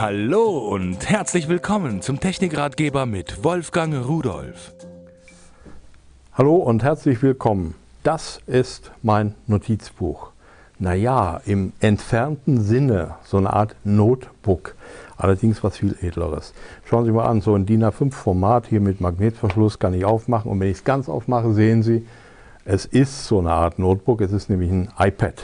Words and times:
Hallo 0.00 0.58
und 0.58 1.10
herzlich 1.10 1.48
willkommen 1.48 2.02
zum 2.02 2.20
Technikratgeber 2.20 3.04
mit 3.04 3.42
Wolfgang 3.42 4.06
Rudolf. 4.06 4.72
Hallo 6.34 6.54
und 6.54 6.84
herzlich 6.84 7.20
willkommen. 7.20 7.74
Das 8.04 8.40
ist 8.46 8.92
mein 9.02 9.34
Notizbuch. 9.48 10.30
Naja, 10.78 11.40
im 11.46 11.72
entfernten 11.80 12.62
Sinne 12.62 13.16
so 13.24 13.38
eine 13.38 13.52
Art 13.52 13.74
Notebook. 13.82 14.76
Allerdings 15.16 15.64
was 15.64 15.78
viel 15.78 15.96
edleres. 16.00 16.54
Schauen 16.84 17.04
Sie 17.04 17.10
mal 17.10 17.26
an, 17.26 17.40
so 17.40 17.56
ein 17.56 17.66
DIN 17.66 17.82
A5 17.82 18.12
Format 18.12 18.68
hier 18.68 18.80
mit 18.80 19.00
Magnetverschluss 19.00 19.80
kann 19.80 19.94
ich 19.94 20.04
aufmachen. 20.04 20.48
Und 20.48 20.60
wenn 20.60 20.70
ich 20.70 20.76
es 20.76 20.84
ganz 20.84 21.08
aufmache, 21.08 21.52
sehen 21.54 21.82
Sie, 21.82 22.06
es 22.64 22.84
ist 22.84 23.24
so 23.24 23.40
eine 23.40 23.50
Art 23.50 23.80
Notebook. 23.80 24.20
Es 24.20 24.30
ist 24.30 24.48
nämlich 24.48 24.70
ein 24.70 24.90
iPad. 24.96 25.42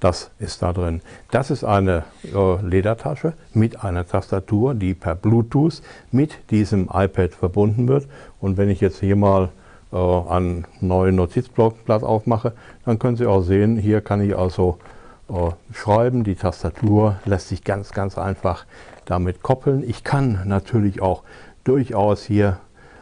Das 0.00 0.30
ist 0.38 0.62
da 0.62 0.72
drin. 0.72 1.02
Das 1.30 1.50
ist 1.50 1.62
eine 1.62 2.04
äh, 2.24 2.62
Ledertasche 2.62 3.34
mit 3.52 3.84
einer 3.84 4.08
Tastatur, 4.08 4.74
die 4.74 4.94
per 4.94 5.14
Bluetooth 5.14 5.82
mit 6.10 6.38
diesem 6.50 6.88
iPad 6.92 7.34
verbunden 7.34 7.86
wird. 7.86 8.08
Und 8.40 8.56
wenn 8.56 8.70
ich 8.70 8.80
jetzt 8.80 9.00
hier 9.00 9.16
mal 9.16 9.50
äh, 9.92 9.96
einen 9.96 10.66
neuen 10.80 11.16
Notizblockblatt 11.16 12.02
aufmache, 12.02 12.52
dann 12.86 12.98
können 12.98 13.16
Sie 13.16 13.26
auch 13.26 13.42
sehen, 13.42 13.76
hier 13.76 14.00
kann 14.00 14.22
ich 14.22 14.34
also 14.34 14.78
äh, 15.28 15.50
schreiben. 15.74 16.24
Die 16.24 16.34
Tastatur 16.34 17.16
lässt 17.26 17.48
sich 17.48 17.62
ganz, 17.62 17.92
ganz 17.92 18.16
einfach 18.16 18.64
damit 19.04 19.42
koppeln. 19.42 19.82
Ich 19.86 20.02
kann 20.02 20.40
natürlich 20.46 21.02
auch 21.02 21.24
durchaus 21.64 22.24
hier 22.24 22.58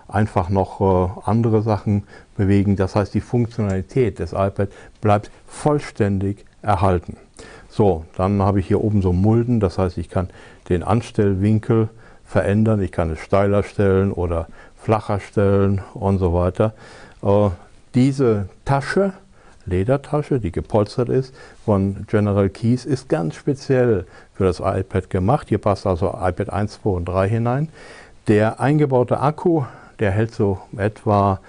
einfach 0.09 0.49
noch 0.49 0.81
äh, 0.81 1.31
andere 1.31 1.63
Sachen 1.63 2.05
bewegen. 2.37 2.75
Das 2.75 2.97
heißt, 2.97 3.15
die 3.15 3.21
Funktionalität 3.21 4.19
des 4.19 4.33
iPad 4.33 4.71
bleibt 5.01 5.31
vollständig 5.47 6.45
erhalten. 6.63 7.17
So, 7.69 8.05
dann 8.17 8.43
habe 8.43 8.61
ich 8.61 8.67
hier 8.67 8.83
oben 8.83 9.03
so 9.03 9.13
Mulden, 9.13 9.61
das 9.61 9.79
heißt, 9.79 9.99
ich 9.99 10.09
kann 10.09 10.31
den 10.69 10.83
Anstellwinkel 10.83 11.89
verändern, 12.25 12.83
ich 12.83 12.93
kann 12.93 13.11
es 13.11 13.21
steiler 13.21 13.63
stellen 13.63 14.13
oder 14.13 14.49
flacher 14.77 15.21
stellen 15.21 15.81
und 15.95 16.19
so 16.19 16.35
weiter. 16.35 16.75
Äh, 17.23 17.51
diese 17.95 18.49
Tasche, 18.65 19.13
Ledertasche, 19.67 20.41
die 20.41 20.53
gepolstert 20.53 21.09
ist, 21.09 21.35
von 21.65 22.07
General 22.09 22.49
Keys, 22.49 22.85
ist 22.85 23.09
ganz 23.09 23.35
speziell 23.35 24.07
für 24.35 24.45
das 24.45 24.61
iPad 24.61 25.11
gemacht. 25.11 25.49
Hier 25.49 25.59
passt 25.59 25.87
also 25.87 26.09
iPad 26.09 26.51
1, 26.51 26.81
2 26.83 26.91
und 26.91 27.05
3 27.07 27.29
hinein. 27.29 27.69
Der 28.29 28.61
eingebaute 28.61 29.21
Akku, 29.21 29.65
der 29.99 30.11
hält 30.11 30.35
so 30.35 30.59
etwa 30.77 31.41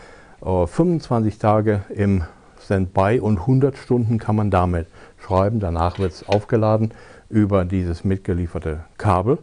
äh, 0.46 0.66
25 0.66 1.38
Tage 1.38 1.82
im 1.90 2.24
Standby 2.64 3.20
und 3.20 3.40
100 3.40 3.78
Stunden 3.78 4.18
kann 4.20 4.36
man 4.36 4.52
damit 4.52 4.88
schreiben. 5.18 5.60
Danach 5.60 6.00
wird 6.00 6.12
es 6.14 6.28
aufgeladen 6.28 6.92
über 7.30 7.66
dieses 7.66 8.04
mitgelieferte 8.04 8.82
Kabel. 8.98 9.38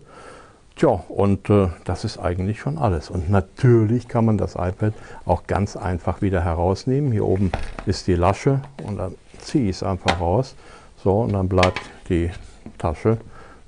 Tja, 0.77 0.89
und 1.09 1.49
äh, 1.49 1.69
das 1.85 2.05
ist 2.05 2.19
eigentlich 2.19 2.61
schon 2.61 2.77
alles. 2.77 3.09
Und 3.09 3.31
natürlich 3.31 4.09
kann 4.09 4.27
man 4.27 4.37
das 4.37 4.57
iPad 4.57 4.93
auch 5.25 5.47
ganz 5.47 5.75
einfach 5.75 6.21
wieder 6.21 6.45
herausnehmen. 6.45 7.13
Hier 7.13 7.25
oben 7.25 7.51
ist 7.87 8.07
die 8.07 8.15
Lasche 8.15 8.61
und 8.87 8.99
dann 8.99 9.15
ziehe 9.39 9.71
ich 9.71 9.77
es 9.77 9.83
einfach 9.83 10.21
raus. 10.21 10.55
So, 11.03 11.21
und 11.21 11.33
dann 11.33 11.49
bleibt 11.49 11.81
die 12.11 12.31
Tasche 12.77 13.17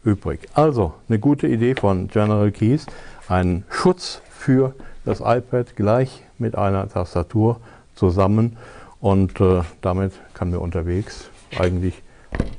übrig. 0.05 0.49
Also, 0.53 0.93
eine 1.09 1.19
gute 1.19 1.47
Idee 1.47 1.75
von 1.75 2.09
General 2.09 2.51
Keys. 2.51 2.85
Ein 3.27 3.65
Schutz 3.71 4.21
für 4.29 4.75
das 5.07 5.21
iPad 5.21 5.77
gleich 5.77 6.25
mit 6.37 6.57
einer 6.57 6.89
Tastatur 6.89 7.61
zusammen. 7.95 8.59
Und 9.01 9.41
äh, 9.41 9.63
damit 9.81 10.13
kann 10.35 10.51
mir 10.51 10.61
unterwegs 10.61 11.31
eigentlich 11.57 12.03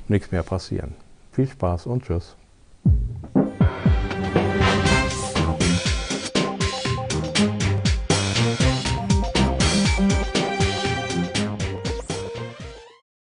nichts 0.08 0.32
mehr 0.32 0.44
passieren. 0.44 0.96
Viel 1.32 1.48
Spaß 1.48 1.86
und 1.86 2.06
Tschüss. 2.06 2.36